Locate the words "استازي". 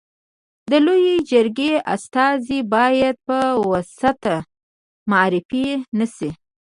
1.95-2.59